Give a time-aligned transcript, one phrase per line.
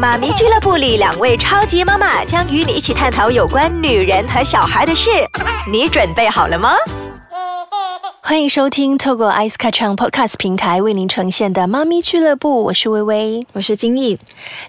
[0.00, 5.10] 妈咪俱乐部里，两位超级妈妈将与你一起探讨有关女人和小孩的事。
[5.68, 6.70] 你准备好了吗？
[8.22, 14.16] 欢迎收听透过 Ice c a t c h n Podcast 平台为您呈现的妈咪俱乐部，我是微微，我是金毅。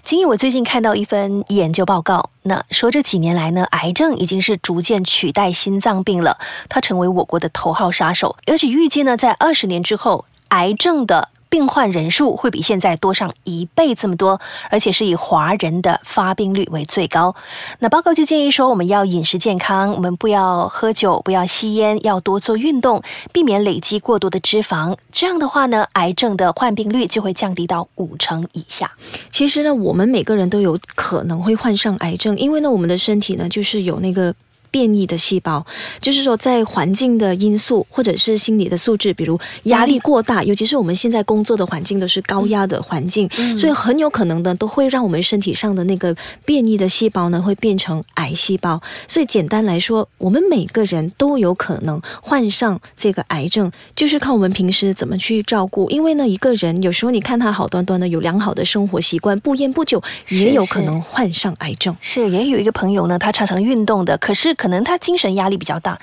[0.02, 6.38] 金毅，我最近看到一份研究报告，那说这几年来呢，癌症已经是逐渐取代心脏病了，
[6.68, 11.28] 它成为我国的头号杀手，而且预计呢，在二十年之后，癌症的。
[11.50, 14.40] 病患人数会比现在多上一倍这么多，
[14.70, 17.34] 而且是以华人的发病率为最高。
[17.80, 23.02] 那报告就建议说，我们要饮食健康，我们不要喝酒，不要吸烟，要多做运动，
[23.32, 24.96] 避免累积过多的脂肪。
[25.12, 28.92] 这样的话呢，癌症的患病率就会降低到五成以下。
[29.30, 34.32] 其实呢，我们每个人都有可能会患上癌症，因为呢，我们的身体呢就是有那个。
[34.70, 35.64] 变异的细胞，
[36.00, 48.80] 就是说，在环境的因素或者是心理的素质，比如压力过大，尤其是我们现在工作的环境都是高压的环境，所以很有可能的都会让我们身体上的那个变异的细胞呢，会变成癌细胞。
[49.08, 55.90] 所以简单来说，我们每个人都有可能患上这个癌症，就是看我们平时怎么去照顾。
[55.90, 61.96] 因为呢，一个人有时候你看他好端端的有良好的生活习惯，不烟不酒，也有可能患上癌症。
[62.00, 64.54] 是，也有一个朋友呢，他常常运动的，可是。
[64.60, 65.98] 可能他精神压力比较大，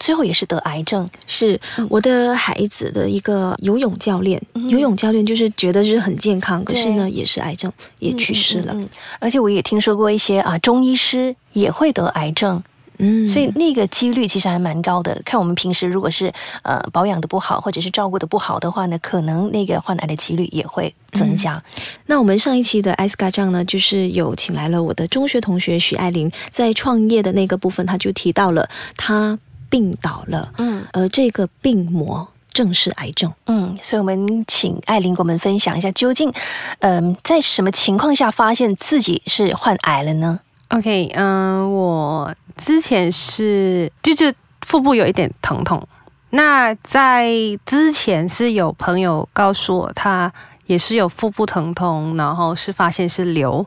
[0.00, 1.08] 最后也是得癌症。
[1.28, 8.76] 是我的孩子的一个游泳教练，游泳教练就是觉得是很健康，可是呢也是癌症，也去世了。
[9.20, 12.60] 而且我也听说过一些啊，中医师也会得癌症。
[13.00, 15.20] 嗯，所以那个几率其实还蛮高的。
[15.24, 21.62] 看我们平时如果是呃保养的不好，或者是照顾的不好的话呢，可能那个患癌的几率也会增加。
[22.06, 36.32] 那我们上一期的艾斯卡酱呢，就是有请来了我的中学同学许爱玲，在创业的那个部分，他就提到了他病倒了，嗯，而这个病魔正是癌症，嗯，所以我们请艾琳给我们分享一下，究竟
[36.80, 40.40] 嗯在什么情况下发现自己是患癌了呢
[40.70, 45.86] ？OK，嗯，我之前是就是腹部有一点疼痛，
[46.30, 47.28] 那在
[47.66, 50.32] 之前是有朋友告诉我，他
[50.66, 53.66] 也是有腹部疼痛，然后是发现是瘤，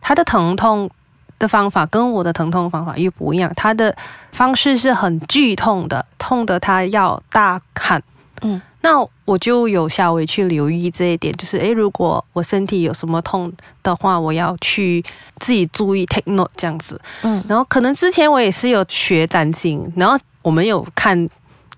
[0.00, 0.90] 他的疼痛
[1.38, 3.96] 的方法跟我的疼痛方法又不一样，他的
[4.32, 8.02] 方式是很剧痛的，痛的他要大喊，
[8.42, 8.60] 嗯。
[8.84, 15.00] 那我就有稍微去留意这一点，就是诶，如果我身体有什么痛的话，我要去
[15.38, 17.00] 自己注意 take note 这样子。
[17.22, 21.16] 嗯，然后可能之前我也是有学占星，然后我们有看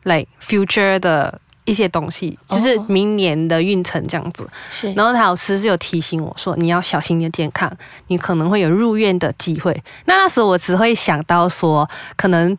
[0.05, 4.49] like future 的一些东西，就是明年的运程这样子。
[4.71, 7.71] 是，然后他老师是有提醒我说，你要小心你的健康，
[8.07, 9.79] 你可能会有入院的机会。
[10.07, 11.87] 那那时候我只会想到说，
[12.17, 12.57] 可能。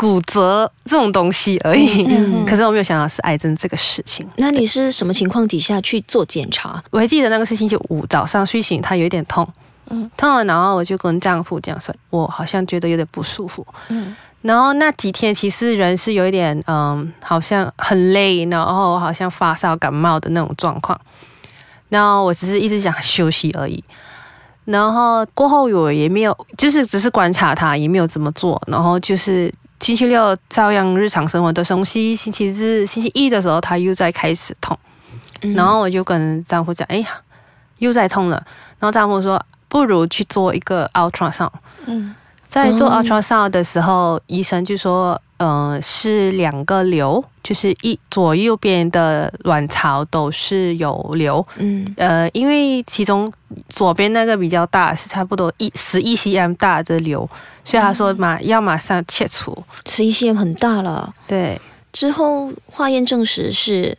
[0.00, 2.06] 骨折这种东西而已，
[2.46, 4.24] 可是我没有想到是癌症这个事情。
[4.36, 6.80] 那你是什么情况底下去做检查？
[6.92, 9.46] 我还记得那个是星期五早上睡醒，他有一点痛，
[9.90, 20.96] 嗯，痛了，然后我就跟丈夫这样说，我好像觉得有点不舒服，嗯，然后那几天其实人是有一点，嗯，好像很累，然后好像发烧感冒的那种状况，
[21.88, 23.82] 然后我只是一直想休息而已，
[24.64, 29.52] 然后过后我也没有，就是只是观察他，也没有怎么做，然后就是。
[29.80, 34.78] 星期六照样日常生活的东西，星期日、星期一的时候，他又在开始痛，
[35.54, 37.08] 然后我就跟丈夫讲：“哎呀，
[37.78, 38.36] 又在痛了。”
[38.78, 41.50] 然后丈夫说：“不如去做一个 ultrasound。”
[41.86, 42.14] 嗯，
[42.48, 45.20] 在做 ultrasound 的时候，医生就说。
[45.38, 51.46] 嗯，是两个瘤，就是一左右边的卵巢都是有瘤。
[51.56, 53.32] 嗯，呃，因为其中
[53.68, 57.28] 左边那个比较大，是差不多一十一 cm 大的瘤，
[57.64, 59.56] 所以他说马要马上切除。
[59.86, 61.14] 十一 cm 很大了。
[61.26, 61.60] 对，
[61.92, 63.96] 之后化验证实是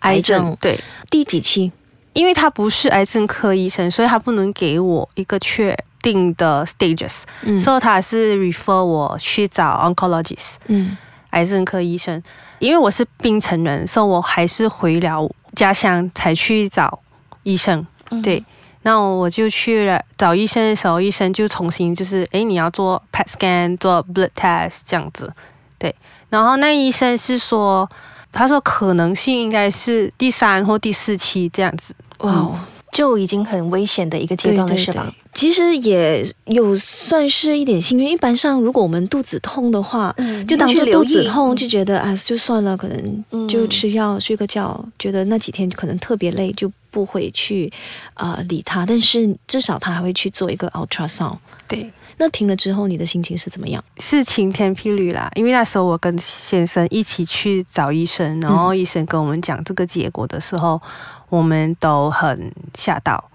[0.00, 0.54] 癌症。
[0.60, 0.78] 对，
[1.10, 1.72] 第几期？
[2.12, 5.74] 因为他不是癌症科医生，所以他不能给我一个确。
[6.02, 10.96] 定的 stages，嗯所以他是 refer 我去找 oncologist，嗯，
[11.30, 12.22] 癌症科医生。
[12.58, 17.00] 因为我是槟城人，所以我还是回了家乡才去找
[17.42, 17.84] 医生。
[18.22, 18.44] 对，
[18.82, 25.32] 那我就去了找医生的时候，医生就重新就是，哎，你要做 PET scan，做 blood test 这样子。
[25.78, 25.92] 对，
[26.28, 27.90] 然后那医生是说，
[28.30, 31.94] 他说可能性应该是第三或第四期这样子。
[32.18, 32.48] 哇。
[32.92, 35.12] 就已经很危险的一个阶段了，是吧？
[35.32, 38.10] 其实也有算是一点幸运。
[38.10, 40.14] 一般上，如果我们肚子痛的话，
[40.46, 47.72] 就当做肚子痛，就觉得啊，就算了，可能就吃药睡个觉，觉得那几天可能特别累，就不会去
[48.14, 48.86] 啊理他。
[48.86, 51.38] 但是至少他还会去做一个 ultrasound。
[51.66, 53.82] 对，那停了之后，你的心情是怎么样？
[53.98, 60.80] 是晴天霹雳啦，因为那时候我跟先生一起去找医生，然后医生跟我们讲这个结果的时候。
[61.32, 63.30] 我们都很吓到，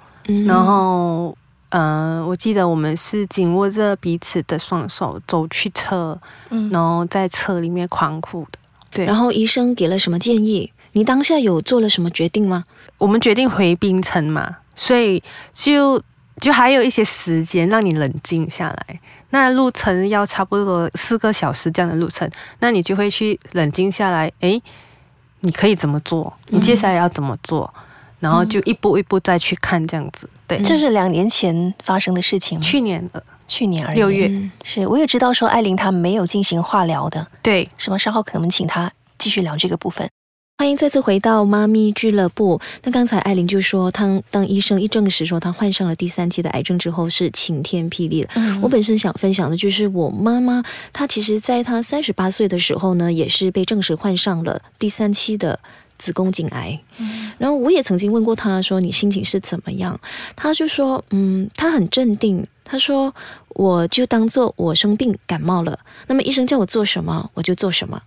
[0.45, 1.36] 然后
[1.69, 6.15] 嗯、我记得我们是紧握着彼此的双手走去车，
[6.51, 8.60] 嗯然后在车里面狂哭的。
[8.92, 10.71] 对，然后医生给了什么建议？
[10.94, 12.63] 你当下有做了什么决定吗？
[12.98, 15.22] 我们决定回冰城嘛，所以
[15.54, 16.01] 就
[16.42, 19.00] 就还有一些时间让你冷静下来。
[19.30, 22.30] 那路程要差不多四个小时这样的路程，
[22.60, 24.62] 那你就会去冷静下来，诶，
[25.42, 26.34] 你可以怎么做？
[26.48, 27.72] 你接下来要怎么做？
[28.19, 30.28] 然后就一步一步再去看这样子。
[30.48, 32.63] 对，这是两年前发生的事情吗？
[32.63, 33.98] 去年的去年而已。
[33.98, 40.10] 六月，嗯是，我也知道说艾琳她没有进行化疗的，对，什么稍后可能请她继续聊这个部分。
[40.59, 42.59] 欢迎再次回到妈咪俱乐部。
[42.81, 48.30] 那刚才艾琳就说，当当医生一证实说她患上了第三期的癌症之后，是晴天霹雳了。
[48.33, 55.59] 嗯我本身想分享的就是我妈妈，她其实在她三十八岁的时候呢，也是被证实患上了第三期的
[56.00, 56.80] 子宫颈癌。
[57.38, 60.00] 然后我也曾经问过她说：“你心情是怎么样？”
[60.36, 62.44] 她就说：“嗯，她很镇定。
[62.65, 63.13] 她说
[63.50, 65.77] 我就当做我生病感冒了，
[66.07, 68.01] 那么医生叫我做什么我就做什么。”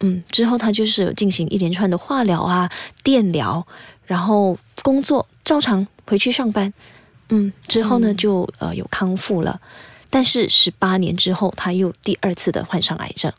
[0.00, 2.70] 嗯，之后他就是有进行一连串的化疗啊、
[3.02, 3.66] 电疗，
[4.04, 6.72] 然后工作照常回去上班。
[7.30, 9.60] 嗯，之后呢就呃有康复了。
[10.10, 13.30] 但是十八年之后，他又第二次的患上癌症，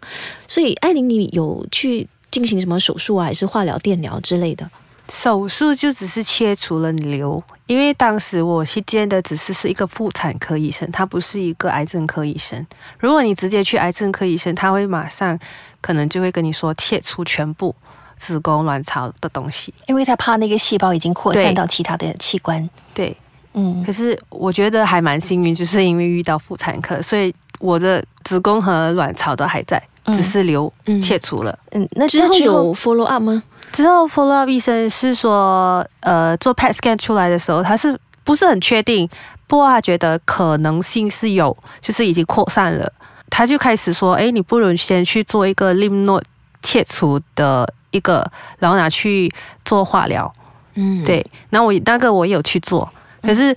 [0.47, 4.69] 所以艾琳，你有去进行什么手术啊，还是化疗、电疗之类的？
[5.09, 12.65] 手术就只是切除了瘤，因为当时我去见的只是是一个妇产科医生，他不是一个癌症科医生。
[12.99, 15.37] 如果你直接去癌症科医生，他会马上
[15.81, 17.75] 可能就会跟你说切除全部
[18.17, 19.73] 子宫、卵巢的东西。
[19.87, 22.69] 因为他怕那个细胞已经扩散到其他的器官。
[22.93, 23.15] 对，
[23.53, 31.57] 嗯可是我觉得还蛮幸运，就是因为遇到妇产科，所以我的子宫和卵巢都还在，嗯只是瘤嗯切除了。
[31.71, 33.41] 嗯，那之后有 follow up 吗？
[33.71, 39.09] 之后 follow up 医生是说，呃，做 PET scan 出来的时候，他是不是很确定？
[39.47, 42.91] 不过他觉得可能性是有，就是已经扩散了。
[43.29, 46.23] 他就开始说，哎，你不如先去做一个 lymph node
[46.61, 49.31] 切除的一个，然后拿去
[49.63, 50.31] 做化疗。
[50.75, 52.87] 嗯，对，那我那个我也有去做，
[53.21, 53.55] 可是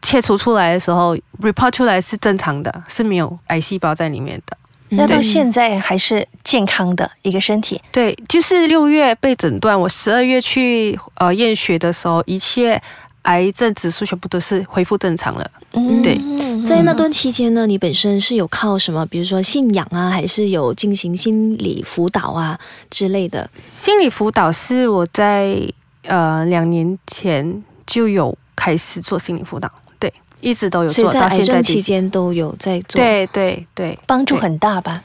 [0.00, 4.56] 切除出来的时候，report 出来是正常的，是没有癌细胞在里面的。
[4.92, 7.80] 那到现在还是健康的一个身体。
[7.90, 12.80] 对，就是六月被诊断，我十二月去呃验血的时候，一切
[13.22, 15.50] 癌症指数全部都是恢复正常了。
[15.74, 16.20] 嗯对
[16.62, 22.58] 在那段期间呢，你本身是有靠什么，比如说信仰啊，还是有进行心理辅导啊
[22.90, 23.48] 之类的？
[23.74, 25.56] 心理辅导是我在
[26.02, 29.81] 呃两年前就有开始做心理辅导，对，
[30.42, 35.02] 一直都有做到现在第症期间都有在做。，对对对，帮助很大吧？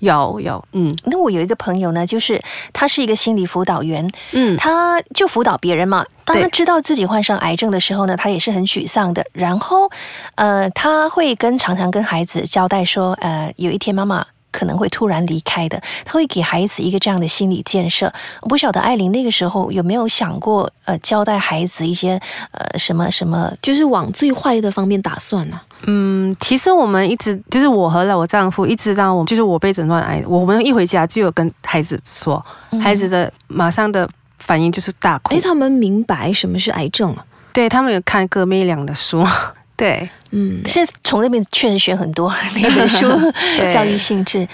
[0.00, 2.40] 有有，嗯那我有一个朋友呢，就是
[2.72, 6.06] 他是一个心理辅导员，嗯，他就辅导别人嘛。
[6.24, 9.26] 当他知道自己患上癌症的时候呢，他也是很沮丧的。
[9.32, 9.90] 然后，
[10.36, 14.24] 呃，他会跟常常跟孩子交代说，呃，有一天妈妈。
[14.58, 18.12] 可能会突然离开的，他会给孩子一个这样的心理建设。
[18.42, 22.20] 我不晓得艾琳那个时候有没有想过，呃，交代孩子一些
[22.50, 25.62] 呃什么什么就是往最坏的方面打算啊。
[25.86, 32.44] 嗯，其实我们一直就是我和我丈夫一直到我就是我被诊断癌，我们一回家就有跟孩子说，
[32.82, 34.08] 孩子的马上的
[34.38, 35.40] 反应就是大哭哎，。
[35.40, 37.24] 他们明白什么是癌症啊？
[37.52, 39.24] 对他们有看葛妹良的书，
[39.78, 43.06] 对，嗯，是从那边确实学很多 那本书
[43.72, 44.46] 教育性质，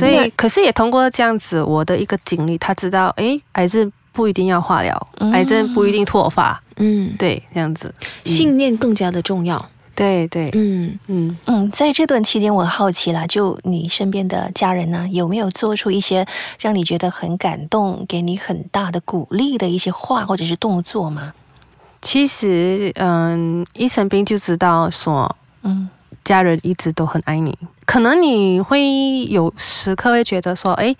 [0.00, 5.30] 所以可是也通过这样子我的一个经历，他知道，诶，癌症不一定要化疗，嗯。
[5.32, 9.62] 癌症不一定脱发，嗯，对，这样子，信念更加的重要。
[9.94, 16.26] 对对，嗯，嗯，嗯，在这段期间，我好奇了，就你身边的家人呢，有没有做出一些
[16.58, 21.34] 让你觉得很感动、给你很大的鼓励的一些话或者是动作吗？
[22.02, 25.88] 其实，嗯，一生病就知道说，嗯
[26.24, 30.94] 家人一直都很爱你，可能你会有时刻会觉得说，哎，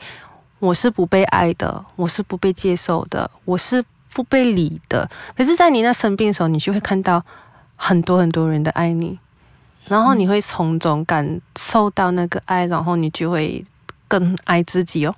[0.58, 5.08] 我是不被爱的，我是不被接受的，我是不被理的。
[5.36, 7.24] 可是，在你那生病的时候，你就会看到
[7.76, 9.18] 很多很多人的爱你，
[9.86, 13.64] 然后你会从中感受到那个爱，然后你就会
[14.08, 15.14] 更爱自己哦。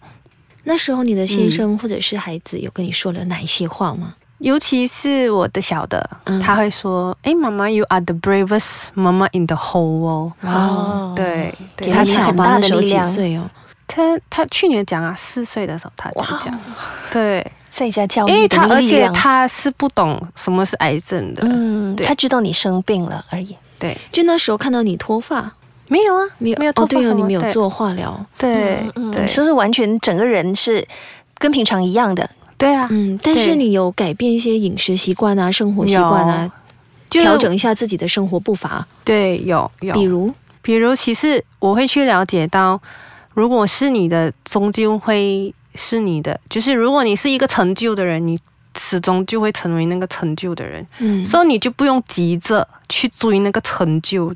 [0.64, 4.14] 那时候你的先生或者是孩子有跟你说了哪一些话吗？
[4.44, 6.38] 尤其是我的小的，嗯。
[6.38, 10.32] 他会说：“诶，妈妈，you are the bravest mama in the whole world。
[10.42, 13.02] 哦对，对他给了你小吧很大的力量。
[13.02, 13.48] 岁哦？
[13.86, 16.60] 他他去年讲啊，四岁的时候他这样讲，
[17.10, 23.56] 对，在家教因为育的他而且他是不懂什么是癌症的，嗯，他知道你生病了而已。
[23.78, 25.50] 对，就那时候看到你脱发，
[25.88, 29.26] 没有啊，没有没有哦，对哦，脱发你没有做化疗，对对。
[29.26, 30.86] 所以是完全整个人是
[31.38, 32.28] 跟平常一样的。
[32.64, 36.50] 对啊，嗯，但是你有改变一些饮食习惯啊、生活习惯啊，
[37.10, 40.32] 就调整一下自己的生活步伐，对，有有，比如？
[40.62, 42.80] 比如，其实我会去了解到，
[43.34, 46.40] 如果是你的，终究会是你的。
[46.48, 48.38] 就是如果你是一个成就的人，你
[48.78, 51.22] 始终就会成为那个成就的人，嗯。
[51.22, 54.32] 所以你就不用急着去追那个成就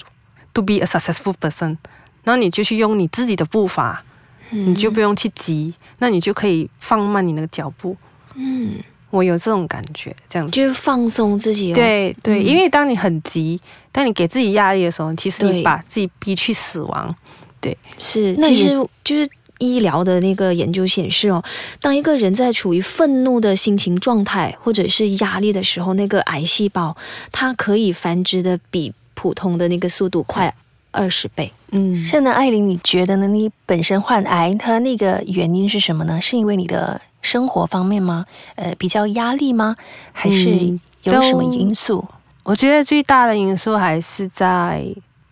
[0.52, 1.78] ，to be a successful person。
[2.24, 4.04] 然后你就去用你自己的步伐，
[4.50, 7.96] 你就不用去急，那你就可以放慢你那个脚步。
[8.38, 8.74] 嗯，
[9.10, 10.52] 我有这种感觉，这样子。
[10.52, 17.14] 就是放松自己、哦，，对对，嗯因为当你很急，当你给自己压力的时候，其实你把自己逼去死亡。
[17.60, 19.28] 对是，其实就是
[19.58, 21.42] 医疗的那个研究显示哦，
[21.80, 26.96] 当一个人在处于愤怒的心情状态或者是压力的时候，那个癌细胞
[27.32, 30.54] 它可以繁殖的比普通的那个速度快
[30.92, 31.52] 二十倍。
[31.72, 33.26] 嗯，是呢，艾琳，你觉得呢？
[33.26, 36.20] 你本身患癌，它那个原因是什么呢？
[36.20, 38.26] 是因为你的生活方面吗？
[38.56, 39.76] 呃，比较压力吗？
[40.12, 42.04] 还是嗯有什么因素？
[42.42, 44.86] 我觉得最大的因素还是在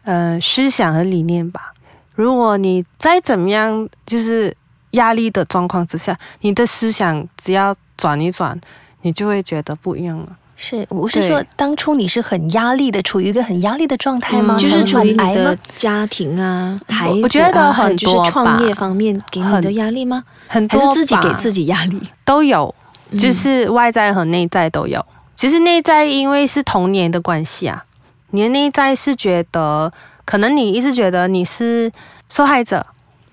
[0.04, 1.72] 呃思想和理念吧。
[2.14, 4.54] 如果你再怎么样，就是
[4.92, 8.58] 压力的状况之下，你的思想只要转一转，
[9.02, 10.36] 你就会觉得不一样了。
[10.56, 14.56] 是，我是说，当初你是很压力的，处于一个很压力的状态吗？
[14.56, 15.58] 嗯就是才处于癌吗的？
[15.74, 20.24] 家庭啊、孩子啊，我觉得很多就是创业方面给你的压力吗？
[20.48, 22.00] 很多还是自己给自己压力？
[22.24, 22.74] 都有，
[23.10, 25.04] 嗯就是外在和内在都有。
[25.36, 27.84] 其实内在因为是童年的关系啊，
[28.30, 29.92] 你的内在是觉得，
[30.24, 31.92] 可能你一直觉得你是
[32.30, 32.84] 受害者，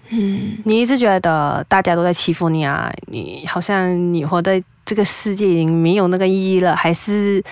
[0.09, 7.43] 嗯你一直觉得大家都在欺负你啊，你好像你活在这个世界已经没有那个意义了，还是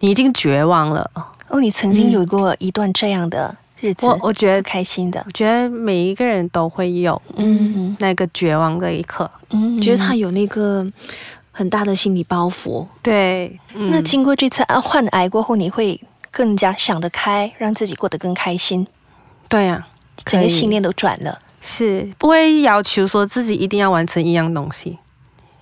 [0.00, 1.10] 你已经绝望了？
[1.48, 5.30] 哦，你曾经嗯有过一段这样的日子，我我觉得，开心的我。
[5.30, 9.30] 觉得每一个人都会有嗯那个绝望的一刻。
[9.50, 10.86] 嗯觉得他有那个
[11.50, 12.86] 很大的心理包袱。
[13.02, 15.98] 对，嗯那经过这次啊患癌过后，你会
[16.30, 18.86] 更加想得开，让自己过得更开心，
[19.48, 19.86] 对呀、
[20.24, 21.38] 整个信念都转了。
[21.60, 24.98] 是不会要求说自己一定要完成一样东西，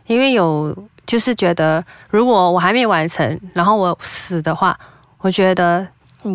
[0.06, 4.78] 因为有就是觉得，如果我还没完成，然后我死的话，
[5.18, 5.86] 我觉得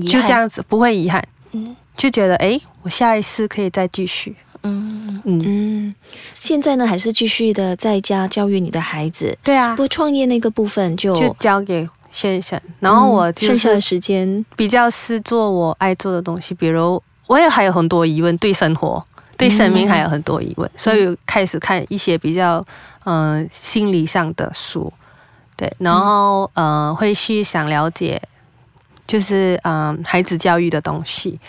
[0.07, 1.75] 就这，样子不会遗憾，嗯。
[1.97, 4.35] 就觉得哎，我下一次可以再继续。
[4.63, 5.95] 嗯，嗯，嗯，
[6.33, 9.71] 现在呢还是继续的在家教育你的孩子，对啊。
[9.75, 19.03] 不，过创业那个部分就就交给先生，然后我嗯剩下的是时间，比较是做我爱做的东西，比如我也还有很多疑问，对生活、
[19.37, 22.65] 对生命还有很多疑问，所以开始看一些比较嗯、
[23.03, 24.91] 呃心理上的书，
[25.55, 28.21] 对，然后呃会去想了解，
[29.07, 31.39] 就是嗯、孩子教育的东西，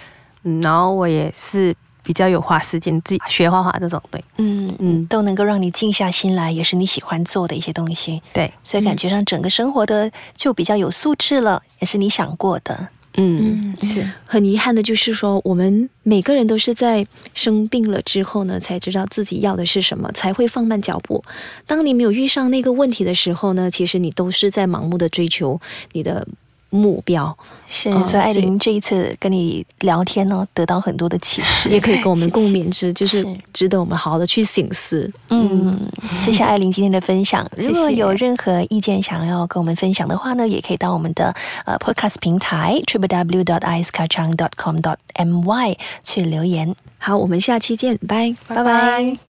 [0.44, 12.88] 嗯，然后我也是比较有花时间自己学画画这种，对，嗯嗯，嗯，都能够让你静下心来，也是你喜欢做的一些东西，对，所以感觉上整个生活的就比较有素质了，也是你想过的。
[13.14, 21.22] 嗯，嗯是，很遗憾的就是说，我们每个人都是在生病了之后呢，才知道自己要的是什么，才会放慢脚步。
[21.66, 25.60] 当你没有遇上那个问题的时候呢，其实你都是在盲目的追求
[25.92, 26.26] 你的
[26.72, 27.36] 目标，
[27.68, 35.10] 是，嗯所以艾琳这一次跟你聊天哦，得到很多的启示，也可以跟我们共勉之，就是是值得我们好好的去醒思。
[35.28, 35.78] 嗯，
[36.24, 37.46] 谢谢艾琳今天的分享。
[37.56, 41.34] 如果有任何意见想要跟我们分享的话呢，也可以到我们的
[41.66, 44.36] 呃 Podcast 平台 triple w dot i c e k a c h a n g
[44.42, 46.74] dot com dot my 去留言。
[46.98, 48.34] 好，我们下期见，拜。
[48.48, 49.18] 拜拜。